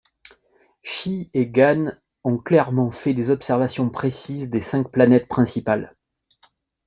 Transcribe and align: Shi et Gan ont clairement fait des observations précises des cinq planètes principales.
Shi 0.81 1.29
et 1.35 1.45
Gan 1.51 1.91
ont 2.23 2.39
clairement 2.39 2.89
fait 2.89 3.13
des 3.13 3.29
observations 3.29 3.91
précises 3.91 4.49
des 4.49 4.59
cinq 4.59 4.89
planètes 4.91 5.27
principales. 5.27 5.95